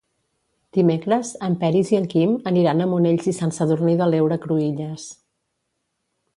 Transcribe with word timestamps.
Dimecres 0.77 1.33
en 1.47 1.57
Peris 1.63 1.91
i 1.95 1.99
en 1.99 2.07
Quim 2.15 2.33
aniran 2.53 2.83
a 2.83 2.89
Monells 2.95 3.29
i 3.35 3.37
Sant 3.43 3.55
Sadurní 3.61 3.95
de 4.03 4.11
l'Heura 4.13 4.41
Cruïlles. 4.47 5.07